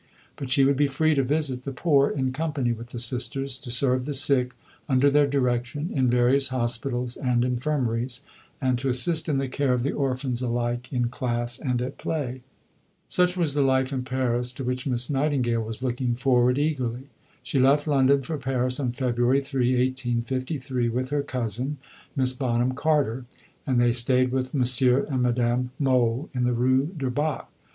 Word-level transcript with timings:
But 0.35 0.49
she 0.49 0.63
would 0.65 0.77
be 0.77 0.87
free 0.87 1.13
to 1.13 1.21
visit 1.21 1.63
the 1.63 1.71
poor 1.71 2.09
in 2.09 2.33
company 2.33 2.71
with 2.71 2.89
the 2.89 2.97
Sisters, 2.97 3.59
to 3.59 3.69
serve 3.69 4.05
the 4.05 4.15
sick 4.15 4.53
under 4.89 5.11
their 5.11 5.27
direction 5.27 5.91
in 5.93 6.09
various 6.09 6.47
hospitals 6.47 7.15
and 7.17 7.45
infirmaries, 7.45 8.21
and 8.59 8.79
to 8.79 8.89
assist 8.89 9.29
in 9.29 9.37
the 9.37 9.47
care 9.47 9.73
of 9.73 9.83
the 9.83 9.91
orphans 9.91 10.41
alike 10.41 10.91
in 10.91 11.09
class 11.09 11.59
and 11.59 11.83
at 11.83 11.99
play. 11.99 12.41
Such 13.07 13.37
was 13.37 13.53
the 13.53 13.61
life 13.61 13.93
in 13.93 14.01
Paris 14.03 14.51
to 14.53 14.63
which 14.63 14.87
Miss 14.87 15.07
Nightingale 15.07 15.61
was 15.61 15.83
looking 15.83 16.15
forward 16.15 16.57
eagerly. 16.57 17.03
She 17.43 17.59
left 17.59 17.85
London 17.85 18.23
for 18.23 18.39
Paris 18.39 18.79
on 18.79 18.93
February 18.93 19.43
3, 19.43 19.85
1853, 19.91 20.89
with 20.89 21.11
her 21.11 21.21
cousin, 21.21 21.77
Miss 22.15 22.33
Bonham 22.33 22.71
Carter, 22.71 23.25
and 23.67 23.79
they 23.79 23.91
stayed 23.91 24.31
with 24.31 24.55
M. 24.55 24.63
and 25.07 25.21
Madame 25.21 25.69
Mohl 25.77 26.31
in 26.33 26.43
the 26.45 26.53
Rue 26.53 26.87
du 26.97 27.11
Bac. 27.11 27.47